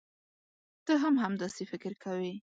ته 0.85 0.93
هم 1.03 1.15
همداسې 1.23 1.63
فکر 1.71 1.93
کوې. 2.03 2.33